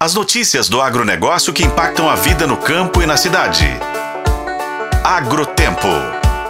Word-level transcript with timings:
As 0.00 0.14
notícias 0.14 0.68
do 0.68 0.80
agronegócio 0.80 1.52
que 1.52 1.64
impactam 1.64 2.08
a 2.08 2.14
vida 2.14 2.46
no 2.46 2.56
campo 2.56 3.02
e 3.02 3.06
na 3.06 3.16
cidade. 3.16 3.66
Agrotempo. 5.02 5.88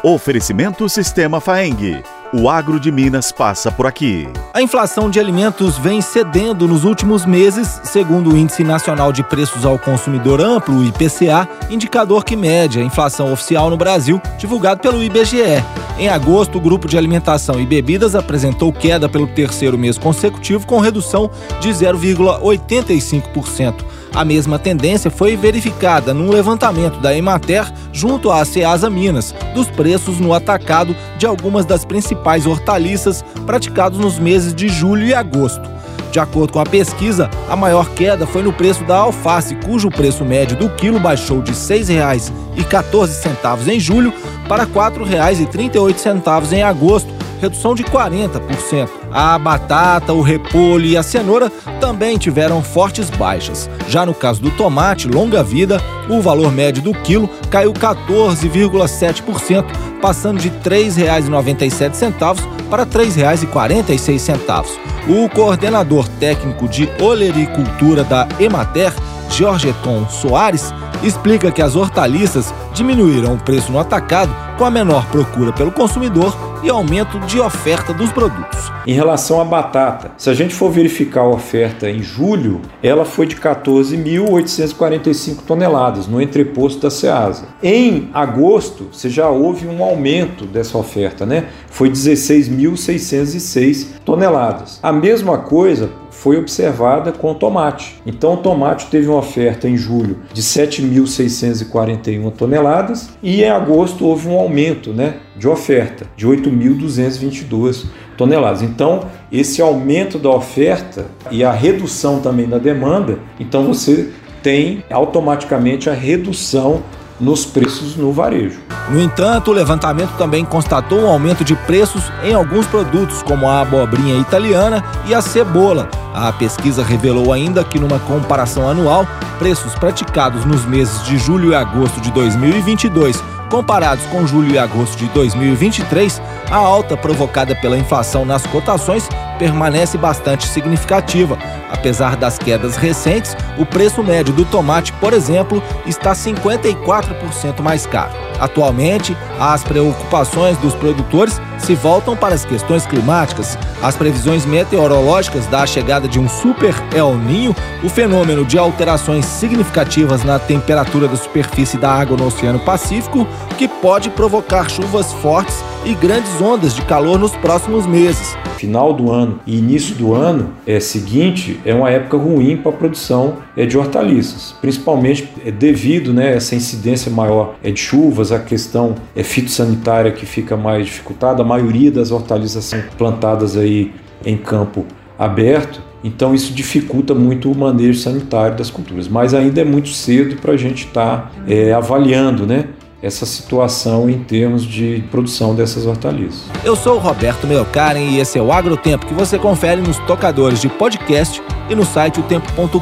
Oferecimento 0.02 0.86
Sistema 0.86 1.40
Faeng. 1.40 2.02
O 2.30 2.50
agro 2.50 2.78
de 2.78 2.92
Minas 2.92 3.32
passa 3.32 3.72
por 3.72 3.86
aqui. 3.86 4.28
A 4.52 4.60
inflação 4.60 5.08
de 5.08 5.18
alimentos 5.18 5.78
vem 5.78 6.02
cedendo 6.02 6.68
nos 6.68 6.84
últimos 6.84 7.24
meses, 7.24 7.80
segundo 7.84 8.34
o 8.34 8.36
Índice 8.36 8.62
Nacional 8.62 9.14
de 9.14 9.22
Preços 9.22 9.64
ao 9.64 9.78
Consumidor 9.78 10.42
Amplo, 10.42 10.84
IPCA, 10.84 11.48
indicador 11.70 12.26
que 12.26 12.36
mede 12.36 12.78
a 12.78 12.84
inflação 12.84 13.32
oficial 13.32 13.70
no 13.70 13.78
Brasil, 13.78 14.20
divulgado 14.36 14.82
pelo 14.82 15.02
IBGE. 15.02 15.64
Em 15.98 16.08
agosto, 16.08 16.58
o 16.58 16.60
grupo 16.60 16.86
de 16.86 16.96
alimentação 16.96 17.60
e 17.60 17.66
bebidas 17.66 18.14
apresentou 18.14 18.72
queda 18.72 19.08
pelo 19.08 19.26
terceiro 19.26 19.76
mês 19.76 19.98
consecutivo, 19.98 20.64
com 20.64 20.78
redução 20.78 21.28
de 21.60 21.70
0,85%. 21.70 23.84
A 24.14 24.24
mesma 24.24 24.60
tendência 24.60 25.10
foi 25.10 25.36
verificada 25.36 26.14
num 26.14 26.30
levantamento 26.30 27.00
da 27.00 27.16
Emater 27.16 27.66
junto 27.92 28.30
à 28.30 28.44
Ceasa 28.44 28.88
Minas 28.88 29.34
dos 29.56 29.68
preços 29.68 30.20
no 30.20 30.32
atacado 30.32 30.94
de 31.18 31.26
algumas 31.26 31.66
das 31.66 31.84
principais 31.84 32.46
hortaliças 32.46 33.24
praticados 33.44 33.98
nos 33.98 34.20
meses 34.20 34.54
de 34.54 34.68
julho 34.68 35.04
e 35.04 35.12
agosto. 35.12 35.77
De 36.10 36.18
acordo 36.18 36.52
com 36.52 36.60
a 36.60 36.64
pesquisa, 36.64 37.28
a 37.48 37.56
maior 37.56 37.88
queda 37.90 38.26
foi 38.26 38.42
no 38.42 38.52
preço 38.52 38.82
da 38.84 38.96
alface, 38.96 39.54
cujo 39.56 39.90
preço 39.90 40.24
médio 40.24 40.56
do 40.56 40.70
quilo 40.70 40.98
baixou 40.98 41.42
de 41.42 41.52
R$ 41.52 41.56
6,14 41.56 43.68
em 43.68 43.78
julho 43.78 44.12
para 44.48 44.64
R$ 44.64 44.70
4,38 44.74 46.52
em 46.52 46.62
agosto, 46.62 47.17
redução 47.40 47.74
de 47.74 47.84
40%. 47.84 48.88
A 49.10 49.38
batata, 49.38 50.12
o 50.12 50.20
repolho 50.20 50.86
e 50.86 50.96
a 50.96 51.02
cenoura 51.02 51.50
também 51.80 52.18
tiveram 52.18 52.62
fortes 52.62 53.10
baixas. 53.10 53.70
Já 53.88 54.04
no 54.04 54.14
caso 54.14 54.40
do 54.42 54.50
tomate 54.50 55.08
longa 55.08 55.42
vida, 55.42 55.80
o 56.08 56.20
valor 56.20 56.52
médio 56.52 56.82
do 56.82 56.92
quilo 56.92 57.28
caiu 57.50 57.72
14,7%, 57.72 59.64
passando 60.00 60.40
de 60.40 60.48
R$ 60.48 60.58
3,97 60.64 62.36
para 62.70 62.84
R$ 62.84 62.90
3,46. 62.90 64.66
O 65.08 65.28
coordenador 65.30 66.06
técnico 66.20 66.68
de 66.68 66.88
olericultura 67.00 68.04
da 68.04 68.28
Emater, 68.38 68.92
Georgeton 69.30 70.06
Soares, 70.08 70.72
explica 71.02 71.50
que 71.50 71.62
as 71.62 71.76
hortaliças 71.76 72.52
diminuíram 72.74 73.34
o 73.34 73.38
preço 73.38 73.72
no 73.72 73.78
atacado 73.78 74.34
com 74.56 74.64
a 74.64 74.70
menor 74.70 75.06
procura 75.06 75.52
pelo 75.52 75.70
consumidor 75.70 76.34
e 76.62 76.68
aumento 76.68 77.18
de 77.20 77.40
oferta 77.40 77.94
dos 77.94 78.10
produtos. 78.10 78.72
Em 78.86 78.92
relação 78.92 79.40
à 79.40 79.44
batata, 79.44 80.10
se 80.16 80.28
a 80.28 80.34
gente 80.34 80.52
for 80.54 80.70
verificar 80.70 81.20
a 81.20 81.28
oferta 81.28 81.88
em 81.88 82.02
julho, 82.02 82.60
ela 82.82 83.04
foi 83.04 83.26
de 83.26 83.36
14.845 83.36 85.42
toneladas 85.46 86.08
no 86.08 86.20
entreposto 86.20 86.80
da 86.80 86.90
Ceasa. 86.90 87.46
Em 87.62 88.10
agosto, 88.12 88.88
você 88.92 89.08
já 89.08 89.28
houve 89.28 89.64
um 89.66 89.84
aumento 89.84 90.44
dessa 90.46 90.76
oferta, 90.76 91.24
né? 91.24 91.44
Foi 91.68 91.88
16.606 91.90 93.86
toneladas. 94.04 94.80
A 94.82 94.92
mesma 94.92 95.38
coisa 95.38 95.90
foi 96.18 96.36
observada 96.36 97.12
com 97.12 97.32
tomate. 97.32 98.02
Então, 98.04 98.34
o 98.34 98.36
tomate 98.38 98.86
teve 98.86 99.06
uma 99.08 99.18
oferta 99.18 99.68
em 99.68 99.76
julho 99.76 100.18
de 100.32 100.42
7.641 100.42 102.32
toneladas 102.32 103.10
e 103.22 103.42
em 103.42 103.48
agosto 103.48 104.04
houve 104.04 104.26
um 104.26 104.36
aumento 104.36 104.92
né, 104.92 105.18
de 105.36 105.46
oferta 105.46 106.06
de 106.16 106.26
8.222 106.26 107.84
toneladas. 108.16 108.62
Então, 108.62 109.04
esse 109.30 109.62
aumento 109.62 110.18
da 110.18 110.30
oferta 110.30 111.06
e 111.30 111.44
a 111.44 111.52
redução 111.52 112.18
também 112.20 112.48
da 112.48 112.58
demanda, 112.58 113.20
então 113.38 113.64
você 113.64 114.10
tem 114.42 114.82
automaticamente 114.90 115.88
a 115.88 115.94
redução 115.94 116.82
nos 117.20 117.44
preços 117.44 117.96
no 117.96 118.12
varejo. 118.12 118.58
No 118.90 119.00
entanto, 119.00 119.50
o 119.50 119.54
levantamento 119.54 120.16
também 120.16 120.44
constatou 120.44 121.00
um 121.00 121.08
aumento 121.08 121.44
de 121.44 121.54
preços 121.54 122.02
em 122.24 122.34
alguns 122.34 122.66
produtos, 122.66 123.22
como 123.22 123.46
a 123.46 123.60
abobrinha 123.60 124.16
italiana 124.16 124.84
e 125.06 125.14
a 125.14 125.20
cebola. 125.20 125.88
A 126.14 126.32
pesquisa 126.32 126.82
revelou 126.82 127.32
ainda 127.32 127.62
que, 127.64 127.78
numa 127.78 127.98
comparação 128.00 128.68
anual, 128.68 129.06
preços 129.38 129.74
praticados 129.74 130.44
nos 130.44 130.64
meses 130.64 131.04
de 131.04 131.18
julho 131.18 131.50
e 131.50 131.54
agosto 131.54 132.00
de 132.00 132.10
2022 132.10 133.22
comparados 133.48 134.04
com 134.06 134.26
julho 134.26 134.52
e 134.52 134.58
agosto 134.58 134.98
de 134.98 135.06
2023, 135.06 136.20
a 136.50 136.56
alta 136.56 136.96
provocada 136.96 137.54
pela 137.56 137.78
inflação 137.78 138.24
nas 138.24 138.46
cotações 138.46 139.08
permanece 139.38 139.96
bastante 139.96 140.46
significativa. 140.46 141.38
Apesar 141.70 142.16
das 142.16 142.38
quedas 142.38 142.76
recentes, 142.76 143.36
o 143.56 143.64
preço 143.64 144.02
médio 144.02 144.32
do 144.34 144.44
tomate, 144.44 144.92
por 144.94 145.12
exemplo, 145.12 145.62
está 145.86 146.12
54% 146.12 147.60
mais 147.60 147.86
caro. 147.86 148.12
Atualmente, 148.40 149.16
as 149.38 149.64
preocupações 149.64 150.56
dos 150.58 150.74
produtores 150.74 151.40
se 151.58 151.74
voltam 151.74 152.16
para 152.16 152.34
as 152.34 152.44
questões 152.44 152.86
climáticas. 152.86 153.58
As 153.82 153.96
previsões 153.96 154.46
meteorológicas 154.46 155.46
da 155.46 155.66
chegada 155.66 156.08
de 156.08 156.18
um 156.18 156.28
super 156.28 156.74
El 156.94 157.16
Ninho, 157.16 157.54
o 157.82 157.88
fenômeno 157.88 158.44
de 158.44 158.58
alterações 158.58 159.24
significativas 159.26 160.24
na 160.24 160.38
temperatura 160.38 161.08
da 161.08 161.16
superfície 161.16 161.78
da 161.78 161.90
água 161.90 162.16
no 162.16 162.26
Oceano 162.26 162.60
Pacífico, 162.60 163.26
que 163.56 163.68
pode 163.68 164.10
provocar 164.10 164.68
chuvas 164.68 165.12
fortes 165.14 165.62
e 165.88 165.94
grandes 165.94 166.38
ondas 166.38 166.74
de 166.74 166.82
calor 166.82 167.18
nos 167.18 167.34
próximos 167.36 167.86
meses. 167.86 168.36
Final 168.58 168.92
do 168.92 169.10
ano 169.10 169.40
e 169.46 169.56
início 169.56 169.94
do 169.94 170.12
ano 170.12 170.50
é 170.66 170.78
seguinte 170.80 171.58
é 171.64 171.74
uma 171.74 171.88
época 171.88 172.18
ruim 172.18 172.58
para 172.58 172.70
a 172.70 172.74
produção 172.74 173.36
é, 173.56 173.64
de 173.64 173.78
hortaliças, 173.78 174.54
principalmente 174.60 175.26
é, 175.46 175.50
devido 175.50 176.12
né, 176.12 176.36
essa 176.36 176.54
incidência 176.54 177.10
maior 177.10 177.54
é, 177.64 177.70
de 177.70 177.80
chuvas, 177.80 178.30
a 178.30 178.38
questão 178.38 178.96
é, 179.16 179.22
fitossanitária 179.22 180.12
que 180.12 180.26
fica 180.26 180.58
mais 180.58 180.84
dificultada. 180.84 181.40
A 181.40 181.46
maioria 181.46 181.90
das 181.90 182.10
hortaliças 182.10 182.66
são 182.66 182.82
plantadas 182.98 183.56
aí 183.56 183.90
em 184.26 184.36
campo 184.36 184.84
aberto, 185.18 185.80
então 186.04 186.34
isso 186.34 186.52
dificulta 186.52 187.14
muito 187.14 187.50
o 187.50 187.56
manejo 187.56 187.98
sanitário 187.98 188.58
das 188.58 188.68
culturas. 188.68 189.08
Mas 189.08 189.32
ainda 189.32 189.62
é 189.62 189.64
muito 189.64 189.88
cedo 189.88 190.36
para 190.36 190.52
a 190.52 190.56
gente 190.56 190.86
estar 190.86 191.30
tá, 191.30 191.30
é, 191.48 191.72
avaliando, 191.72 192.46
né? 192.46 192.66
Essa 193.02 193.24
situação 193.24 194.10
em 194.10 194.22
termos 194.24 194.64
de 194.64 195.04
produção 195.10 195.54
dessas 195.54 195.86
hortaliças. 195.86 196.44
Eu 196.64 196.74
sou 196.74 196.96
o 196.96 196.98
Roberto 196.98 197.46
Meocaren 197.46 198.00
e 198.00 198.18
esse 198.18 198.38
é 198.38 198.42
o 198.42 198.52
Agrotempo 198.52 199.06
que 199.06 199.14
você 199.14 199.38
confere 199.38 199.80
nos 199.80 199.98
tocadores 200.00 200.60
de 200.60 200.68
podcast 200.68 201.42
e 201.68 201.74
no 201.74 201.84
site 201.84 202.20
otempo.com.br. 202.20 202.78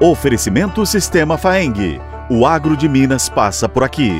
Oferecimento 0.00 0.84
Sistema 0.86 1.36
Faeng. 1.36 2.00
O 2.30 2.46
agro 2.46 2.76
de 2.76 2.88
Minas 2.88 3.28
passa 3.28 3.68
por 3.68 3.82
aqui. 3.82 4.12